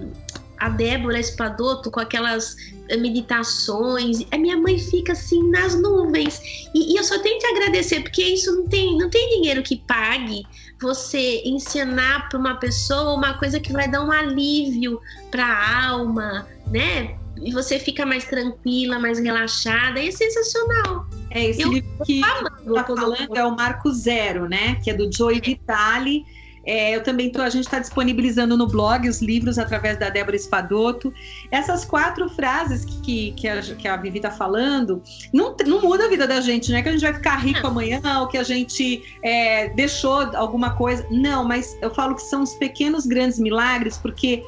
[0.60, 2.56] a Débora Espadoto com aquelas
[2.98, 4.26] meditações.
[4.32, 6.42] A minha mãe fica assim nas nuvens.
[6.74, 9.78] E, e, eu só tenho que agradecer, porque isso não tem, não tem dinheiro que
[9.78, 10.46] pague
[10.82, 16.48] você ensinar para uma pessoa uma coisa que vai dar um alívio para a alma,
[16.68, 17.16] né?
[17.42, 21.08] E você fica mais tranquila, mais relaxada, e é sensacional.
[21.32, 24.76] É, esse eu livro que está falando é o Marco Zero, né?
[24.84, 25.42] Que é do Joey é.
[25.42, 26.26] Vitale
[26.70, 30.36] é, eu também tô, a gente está disponibilizando no blog os livros através da Débora
[30.36, 31.12] Espadoto.
[31.50, 35.02] Essas quatro frases que, que, a, que a Vivi está falando
[35.34, 37.66] não, não muda a vida da gente, não é que a gente vai ficar rico
[37.66, 41.04] amanhã, ou que a gente é, deixou alguma coisa.
[41.10, 44.44] Não, mas eu falo que são os pequenos grandes milagres, porque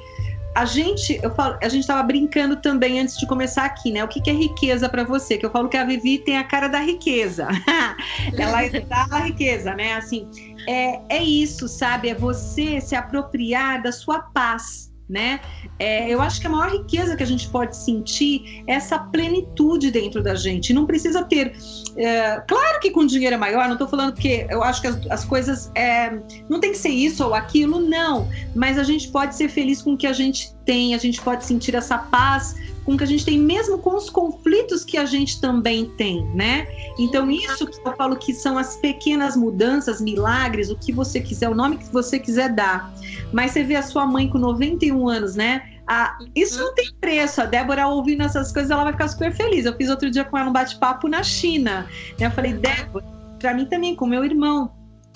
[0.54, 4.04] a gente, eu falo, a gente estava brincando também antes de começar aqui, né?
[4.04, 5.38] O que, que é riqueza para você?
[5.38, 7.48] Que eu falo que a Vivi tem a cara da riqueza.
[8.38, 9.94] Ela dá a riqueza, né?
[9.94, 10.30] Assim,
[10.68, 12.10] é, é isso, sabe?
[12.10, 15.42] É você se apropriar da sua paz né?
[15.78, 19.92] É, eu acho que a maior riqueza que a gente pode sentir é essa plenitude
[19.92, 20.72] dentro da gente.
[20.72, 21.54] Não precisa ter.
[21.98, 25.00] É, claro que com dinheiro é maior, não estou falando que eu acho que as,
[25.10, 25.72] as coisas.
[25.76, 26.18] É,
[26.50, 28.30] não tem que ser isso ou aquilo, não.
[28.56, 31.46] Mas a gente pode ser feliz com o que a gente tem, a gente pode
[31.46, 35.06] sentir essa paz com o que a gente tem, mesmo com os conflitos que a
[35.06, 36.68] gente também tem, né?
[36.98, 41.50] Então, isso que eu falo que são as pequenas mudanças, milagres, o que você quiser,
[41.50, 42.92] o nome que você quiser dar.
[43.32, 45.71] Mas você vê a sua mãe com 91 anos, né?
[45.94, 47.42] Ah, isso não tem preço.
[47.42, 49.66] A Débora ouvindo essas coisas, ela vai ficar super feliz.
[49.66, 51.86] Eu fiz outro dia com ela um bate-papo na China.
[52.18, 52.28] Né?
[52.28, 53.04] Eu falei, Débora,
[53.38, 54.72] para mim também, com meu irmão.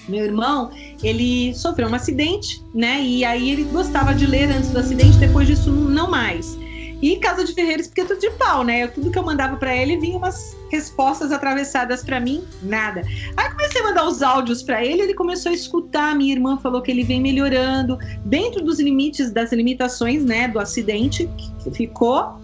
[0.10, 3.02] Meu irmão, ele sofreu um acidente, né?
[3.02, 6.58] E aí ele gostava de ler antes do acidente, depois disso não mais.
[7.06, 8.88] E Casa de Ferreiros, porque é tudo de pau, né?
[8.88, 13.04] Tudo que eu mandava para ele vinha umas respostas atravessadas para mim, nada.
[13.38, 16.16] Aí comecei a mandar os áudios para ele, ele começou a escutar.
[16.16, 21.30] Minha irmã falou que ele vem melhorando dentro dos limites, das limitações, né, do acidente
[21.60, 22.40] que ficou.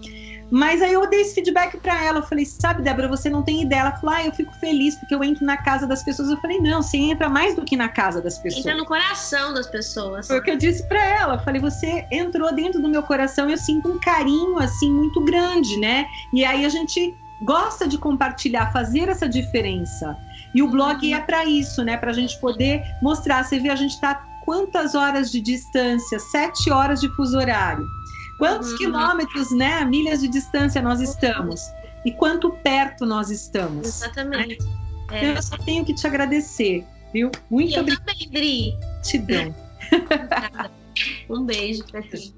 [0.52, 2.18] Mas aí eu dei esse feedback para ela.
[2.18, 3.80] Eu falei, sabe, Débora, você não tem ideia.
[3.80, 6.28] Ela falou, ah, eu fico feliz porque eu entro na casa das pessoas.
[6.28, 8.66] Eu falei, não, você entra mais do que na casa das pessoas.
[8.66, 10.26] Entra no coração das pessoas.
[10.26, 11.36] Foi o que eu disse para ela.
[11.36, 15.78] Eu falei, você entrou dentro do meu coração eu sinto um carinho, assim, muito grande,
[15.78, 16.06] né?
[16.34, 20.14] E aí a gente gosta de compartilhar, fazer essa diferença.
[20.54, 21.16] E o blog uhum.
[21.16, 21.96] é para isso, né?
[21.96, 23.42] Para a gente poder mostrar.
[23.42, 26.18] Você vê, a gente está quantas horas de distância?
[26.18, 27.86] Sete horas de fuso horário.
[28.42, 28.78] Quantos uhum.
[28.78, 31.70] quilômetros, né, milhas de distância nós estamos?
[32.04, 33.86] E quanto perto nós estamos?
[33.86, 34.58] Exatamente.
[35.12, 35.36] É.
[35.36, 37.30] Eu só tenho que te agradecer, viu?
[37.48, 38.04] Muito obrigada.
[38.04, 38.76] também, Dri.
[38.94, 39.54] Gratidão.
[41.30, 42.34] um beijo pra ti.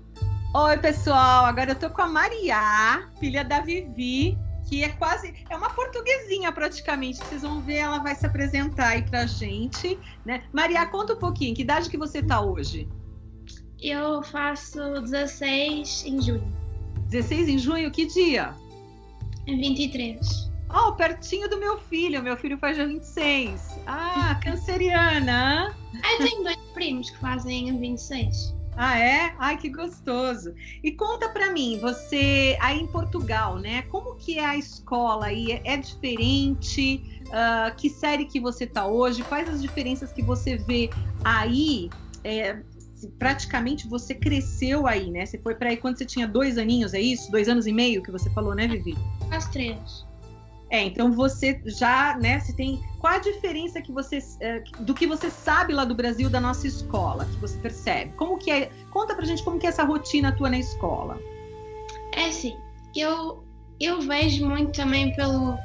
[0.54, 1.46] Oi, pessoal.
[1.46, 4.36] Agora eu tô com a Maria, filha da Vivi,
[4.68, 7.16] que é quase é uma portuguesinha praticamente.
[7.16, 10.42] Vocês vão ver, ela vai se apresentar aí pra gente, né?
[10.52, 12.86] Maria, conta um pouquinho, que idade que você tá hoje?
[13.84, 16.50] Eu faço 16 em junho.
[17.10, 18.54] 16 em junho, que dia?
[19.46, 20.50] 23.
[20.74, 22.22] Oh, pertinho do meu filho.
[22.22, 23.78] Meu filho faz dia 26.
[23.86, 25.76] Ah, canceriana.
[26.12, 28.54] Eu tenho dois primos que fazem 26.
[28.74, 29.34] Ah, é?
[29.38, 30.54] Ai, que gostoso.
[30.82, 33.82] E conta para mim, você aí em Portugal, né?
[33.82, 35.60] Como que é a escola aí?
[35.62, 37.04] É diferente?
[37.26, 39.22] Uh, que série que você tá hoje?
[39.24, 40.88] Quais as diferenças que você vê
[41.22, 41.90] aí
[42.24, 42.62] é,
[43.18, 45.26] praticamente você cresceu aí, né?
[45.26, 47.30] Você foi para aí quando você tinha dois aninhos, é isso?
[47.30, 48.96] Dois anos e meio que você falou, né, Vivi?
[49.28, 50.04] Quase três.
[50.70, 52.82] É, então você já, né, você tem.
[52.98, 56.66] Qual a diferença que você, é, do que você sabe lá do Brasil da nossa
[56.66, 58.12] escola, que você percebe?
[58.16, 58.70] Como que é?
[58.90, 61.20] Conta pra gente como que é essa rotina tua na escola.
[62.16, 62.56] É assim,
[62.96, 63.44] eu,
[63.78, 65.56] eu vejo muito também pelo,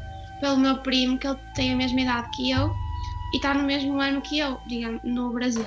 [0.41, 2.69] pelo meu primo, que ele tem a mesma idade que eu
[3.33, 5.65] e está no mesmo ano que eu, digamos, no Brasil.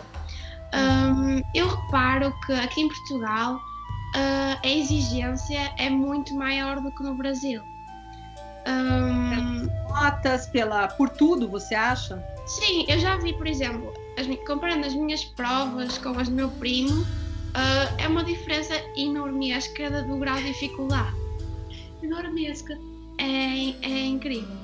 [0.75, 7.03] Um, eu reparo que aqui em Portugal uh, a exigência é muito maior do que
[7.03, 7.63] no Brasil.
[8.67, 12.23] Um, Notas pela, por tudo, você acha?
[12.47, 16.49] Sim, eu já vi, por exemplo, as, comparando as minhas provas com as do meu
[16.49, 21.15] primo, uh, é uma diferença enormesca do grau de dificuldade.
[22.03, 22.79] Enormesca.
[23.19, 24.57] É, é incrível.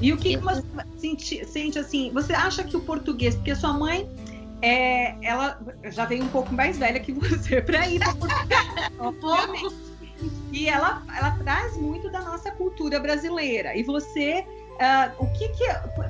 [0.00, 0.64] E o que, que você
[0.96, 2.10] sente, sente assim?
[2.12, 4.08] Você acha que o português, porque sua mãe
[4.64, 9.52] é, ela já veio um pouco mais velha que você para ir para
[10.50, 13.76] E ela, ela traz muito da nossa cultura brasileira.
[13.76, 15.64] E você, uh, o que que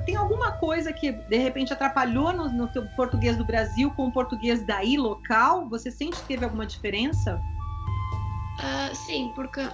[0.05, 4.11] tem alguma coisa que de repente atrapalhou no, no teu português do Brasil com o
[4.11, 5.67] português daí local?
[5.67, 7.41] Você sente que teve alguma diferença?
[8.59, 9.67] Uh, sim, porque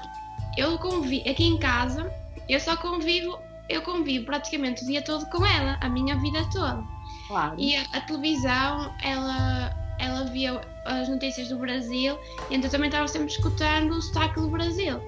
[0.58, 2.12] eu convivo aqui em casa,
[2.50, 3.38] eu só convivo,
[3.70, 6.84] eu convivo praticamente o dia todo com ela, a minha vida toda.
[7.32, 7.56] Claro.
[7.58, 13.08] E a, a, televisão, ela, ela via as notícias do Brasil, e então também estava
[13.08, 15.00] sempre escutando o sotaque do Brasil.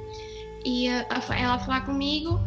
[0.64, 2.40] E a, a, ela a falar comigo,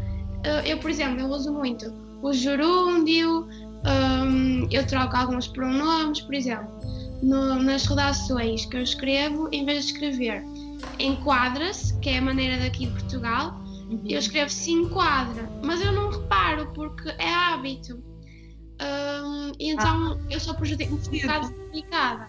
[0.44, 3.46] eh, eu, por exemplo, eu uso muito o gerúndio,
[3.84, 6.68] um, eu troco alguns pronomes, por exemplo,
[7.22, 10.42] no, nas redações que eu escrevo, em vez de escrever
[10.98, 13.60] enquadra-se, que é a maneira daqui de Portugal,
[13.90, 14.00] uhum.
[14.06, 18.02] eu escrevo se enquadra, mas eu não reparo porque é hábito.
[18.80, 20.18] Um, então ah.
[20.30, 22.28] eu sou prejudico um bocado complicada.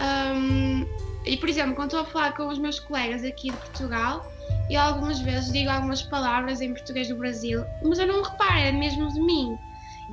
[0.00, 0.86] Um,
[1.24, 4.26] e por exemplo, quando estou a falar com os meus colegas aqui de Portugal,
[4.70, 8.72] eu algumas vezes digo algumas palavras em português do Brasil, mas eu não reparo, é
[8.72, 9.56] mesmo de mim.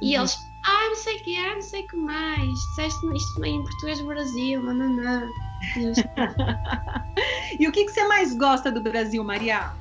[0.02, 0.22] E uhum.
[0.22, 3.64] eles, ah, não sei o que, ah, não sei o que mais, disseste isto em
[3.64, 5.28] português do Brasil, nananã.
[7.60, 9.72] e o que, que você mais gosta do Brasil, Maria?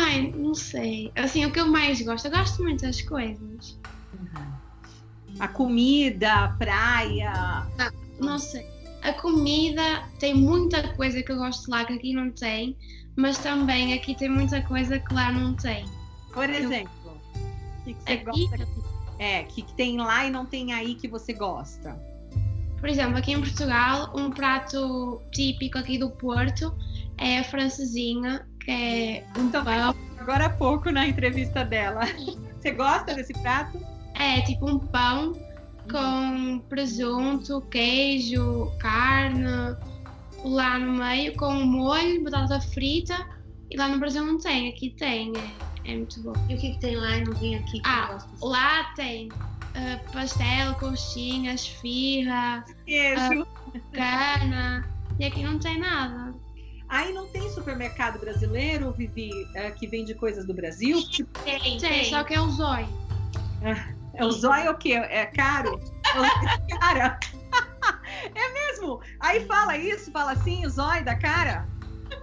[0.00, 1.10] Ai, não sei.
[1.16, 3.78] Assim, o que eu mais gosto, eu gosto muito das coisas.
[5.40, 7.32] A comida, a praia.
[7.78, 8.64] Ah, não sei.
[9.02, 12.76] A comida tem muita coisa que eu gosto lá que aqui não tem,
[13.16, 15.84] mas também aqui tem muita coisa que lá não tem.
[16.32, 17.20] Por exemplo,
[17.80, 18.56] o que, que você aqui, gosta?
[18.56, 22.00] Que, é, que tem lá e não tem aí que você gosta?
[22.78, 26.72] Por exemplo, aqui em Portugal, um prato típico aqui do Porto
[27.16, 29.94] é a francesinha, é então, pão.
[30.18, 32.02] Agora há pouco na entrevista dela.
[32.60, 33.80] Você gosta desse prato?
[34.14, 35.32] É, tipo um pão
[35.90, 39.76] com presunto, queijo, carne,
[40.44, 43.26] lá no meio, com um molho, batata frita.
[43.70, 45.32] E lá no Brasil não tem, aqui tem.
[45.84, 46.32] É, é muito bom.
[46.48, 47.80] E o que, que tem lá e não tem aqui?
[47.84, 54.84] ah, lá tem uh, pastel, coxinha, esfirra, queijo, uh, carne.
[55.18, 56.34] E aqui não tem nada.
[56.88, 61.02] Aí não tem supermercado brasileiro, Vivi, é, que vende coisas do Brasil?
[61.44, 62.04] Tem, tem, tem.
[62.06, 62.88] só que é o Zói.
[63.62, 64.94] É, é o Zói é o quê?
[64.94, 65.80] É caro?
[66.04, 67.20] É cara.
[68.34, 69.00] é mesmo?
[69.20, 71.66] Aí fala isso, fala assim, o Zói da cara?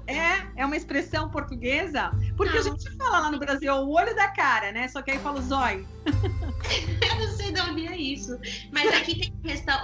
[0.08, 2.12] É, é uma expressão portuguesa?
[2.38, 2.60] Porque não.
[2.60, 4.88] a gente fala lá no Brasil o olho da cara, né?
[4.88, 5.88] Só que aí fala o zóio.
[6.06, 8.38] eu não sei de onde é isso.
[8.72, 9.34] Mas aqui tem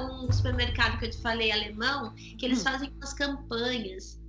[0.01, 2.63] um supermercado que eu te falei, alemão, que eles hum.
[2.63, 4.19] fazem umas campanhas.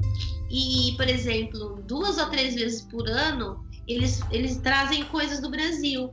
[0.53, 6.13] E, por exemplo, duas ou três vezes por ano, eles, eles trazem coisas do Brasil.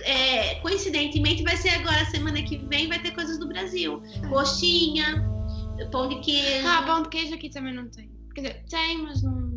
[0.00, 4.02] É, coincidentemente, vai ser agora, semana que vem, vai ter coisas do Brasil.
[4.30, 5.22] Coxinha,
[5.92, 6.66] pão de queijo.
[6.66, 8.10] Ah, pão de queijo aqui também não tem.
[8.34, 9.48] Quer dizer, tem, mas não.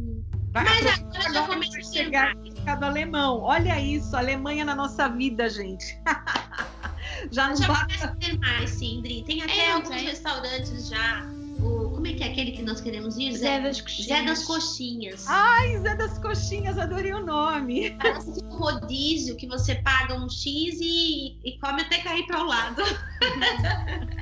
[0.52, 3.40] Vai, mas agora já começa a chegar mercado alemão.
[3.40, 5.98] Olha isso, Alemanha na nossa vida, gente.
[7.32, 9.24] já não já basta ter mais, Sindri.
[9.24, 11.26] Tem até é, alguns restaurantes já.
[11.62, 13.34] O, como é que é aquele que nós queremos ir?
[13.34, 14.08] Zé, Zé das Coxinhas.
[14.08, 15.26] Zé das Coxinhas.
[15.28, 17.92] Ai, Zé das Coxinhas, adorei o nome.
[18.02, 22.48] Parece um rodízio que você paga um X e, e come até cair para o
[22.48, 22.82] lado.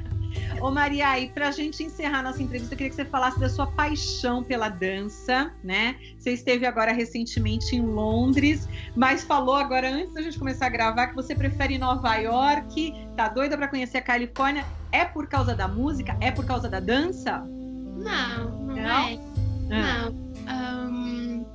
[0.62, 3.50] Ô Maria, e para a gente encerrar nossa entrevista, eu queria que você falasse da
[3.50, 5.96] sua paixão pela dança, né?
[6.18, 11.08] Você esteve agora recentemente em Londres, mas falou agora, antes da gente começar a gravar,
[11.08, 14.66] que você prefere Nova York, tá doida para conhecer a Califórnia.
[14.92, 16.18] É por causa da música?
[16.20, 17.40] É por causa da dança?
[17.40, 19.08] Não, não, não?
[19.08, 19.20] é.
[19.72, 20.10] Ah.
[20.10, 20.30] Não.
[20.50, 21.46] Um,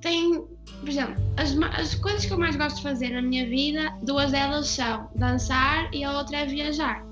[0.00, 0.40] tem,
[0.78, 4.30] por exemplo, as, as coisas que eu mais gosto de fazer na minha vida, duas
[4.30, 7.09] delas são dançar e a outra é viajar.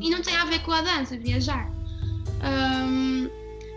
[0.00, 1.70] E não tem a ver com a dança, viajar.
[2.42, 3.28] Um,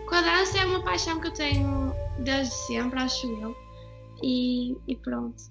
[0.08, 3.56] com a dança é uma paixão que eu tenho desde sempre, acho eu.
[4.22, 5.42] E, e pronto.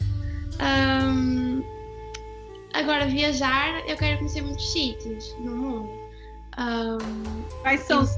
[0.59, 1.63] Um,
[2.73, 5.89] agora, viajar, eu quero conhecer muitos sítios no mundo.
[6.57, 8.11] Um, Quais são os,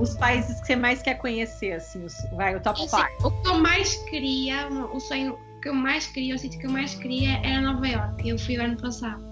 [0.00, 1.72] os, países que você mais quer conhecer?
[1.72, 2.96] Assim, os, vai, o top 5.
[2.96, 6.66] Assim, o que eu mais queria, o sonho que eu mais queria, o sítio que
[6.66, 8.28] eu mais queria era Nova York.
[8.28, 9.22] Eu fui ano passado.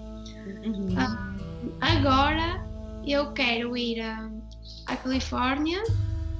[0.63, 1.30] Uhum.
[1.79, 2.65] Agora
[3.05, 5.83] eu quero ir à Califórnia,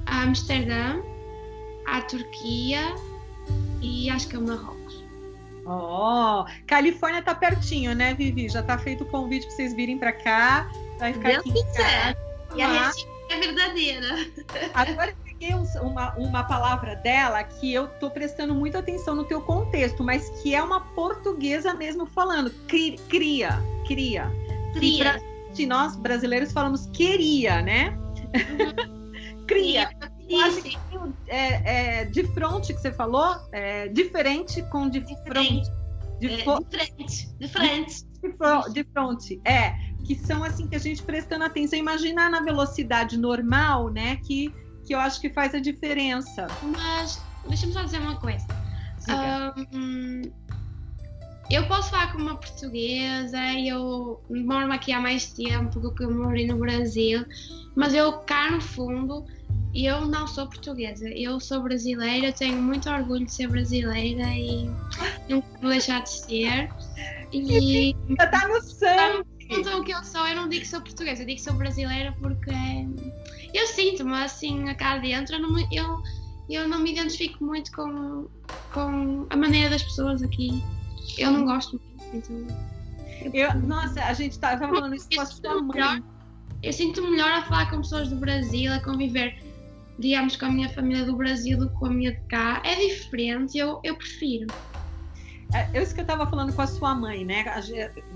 [0.06, 1.00] a Amsterdã,
[1.86, 2.94] à Turquia
[3.80, 5.02] e acho que ao Marrocos.
[5.64, 8.48] Oh, Califórnia tá pertinho, né, Vivi?
[8.48, 10.70] Já tá feito o convite para vocês virem para cá.
[10.98, 12.16] Vai ficar Deus aqui quiser.
[12.56, 14.08] E a receita é verdadeira.
[14.74, 19.40] Agora eu peguei uma, uma palavra dela que eu tô prestando muita atenção no teu
[19.40, 22.50] contexto, mas que é uma portuguesa mesmo falando.
[22.66, 24.30] Cria, cria.
[24.72, 25.32] Cria Cria.
[25.54, 27.96] Se nós brasileiros falamos queria, né?
[28.34, 29.44] Uhum.
[29.46, 29.90] Cria.
[30.30, 30.78] Quase
[31.26, 35.70] é, é, de frente que você falou, é, diferente com de frente.
[36.20, 36.58] De, é, fo...
[36.60, 37.28] de frente.
[37.38, 38.04] De frente.
[38.22, 39.40] De, de fronte.
[39.44, 39.74] É,
[40.06, 41.78] que são assim que a gente prestando atenção.
[41.78, 44.16] Imaginar na velocidade normal, né?
[44.24, 44.54] Que,
[44.86, 46.46] que eu acho que faz a diferença.
[46.62, 48.46] Mas deixa-me só dizer uma coisa.
[49.74, 50.22] Um,
[51.52, 56.10] eu posso falar como uma portuguesa, eu moro aqui há mais tempo do que eu
[56.10, 57.24] morei no Brasil,
[57.76, 59.24] mas eu cá no fundo
[59.74, 64.70] eu não sou portuguesa, eu sou brasileira, tenho muito orgulho de ser brasileira e
[65.28, 66.70] não vou deixar de ser.
[67.32, 69.26] E está no sangue.
[69.48, 71.54] Então o que eu sou, eu não digo que sou portuguesa, eu digo que sou
[71.54, 72.50] brasileira porque
[73.52, 76.02] eu sinto-me assim cá dentro, eu não, me, eu,
[76.48, 78.26] eu não me identifico muito com,
[78.72, 80.62] com a maneira das pessoas aqui.
[81.18, 82.72] Eu não gosto muito, então.
[83.32, 85.74] Eu, nossa, a gente estava falando isso com a sua mãe.
[85.74, 86.02] Melhor,
[86.62, 89.42] eu sinto melhor a falar com pessoas do Brasil, a conviver,
[89.98, 92.62] digamos, com a minha família do Brasil do que com a minha de cá.
[92.64, 94.46] É diferente, eu, eu prefiro.
[95.52, 97.44] É, é isso que eu estava falando com a sua mãe, né?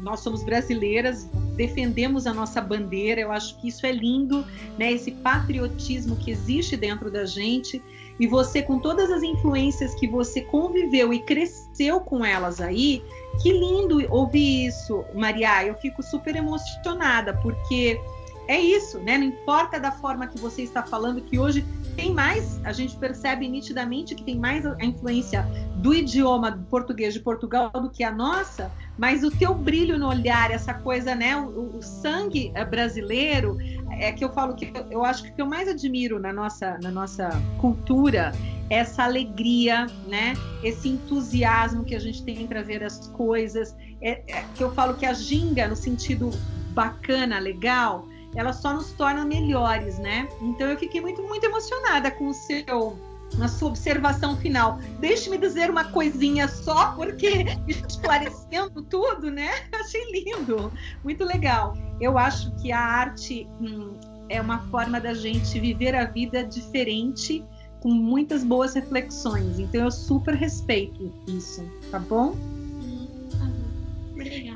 [0.00, 4.44] Nós somos brasileiras, defendemos a nossa bandeira, eu acho que isso é lindo,
[4.78, 4.92] né?
[4.92, 7.82] Esse patriotismo que existe dentro da gente.
[8.18, 13.02] E você, com todas as influências que você conviveu e cresceu com elas aí,
[13.42, 15.64] que lindo ouvir isso, Maria.
[15.64, 18.00] Eu fico super emocionada, porque
[18.48, 19.18] é isso, né?
[19.18, 21.64] Não importa da forma que você está falando, que hoje
[21.96, 25.42] tem mais, a gente percebe nitidamente que tem mais a influência
[25.76, 30.50] do idioma português de Portugal do que a nossa, mas o teu brilho no olhar,
[30.50, 31.36] essa coisa, né?
[31.36, 33.56] O, o sangue eh, brasileiro,
[33.98, 36.32] é que eu falo que eu, eu acho que o que eu mais admiro na
[36.32, 38.32] nossa, na nossa cultura
[38.68, 40.34] é essa alegria, né?
[40.62, 44.94] Esse entusiasmo que a gente tem para ver as coisas, é, é, que eu falo
[44.94, 46.30] que a ginga, no sentido
[46.74, 50.28] bacana, legal, ela só nos torna melhores, né?
[50.40, 52.96] Então eu fiquei muito, muito emocionada com o seu
[53.34, 54.78] na sua observação final.
[55.00, 59.50] Deixe-me dizer uma coisinha só, porque esclarecendo tudo, né?
[59.72, 60.72] Achei lindo,
[61.02, 61.76] muito legal.
[62.00, 63.94] Eu acho que a arte hum,
[64.28, 67.44] é uma forma da gente viver a vida diferente,
[67.80, 69.58] com muitas boas reflexões.
[69.58, 72.30] Então eu super respeito isso, tá bom?
[72.30, 74.12] Hum, tá bom.
[74.12, 74.55] Obrigada.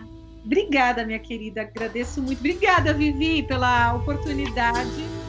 [0.51, 1.63] Obrigada, minha querida.
[1.63, 2.41] Agradeço muito.
[2.41, 5.20] Obrigada, Vivi, pela oportunidade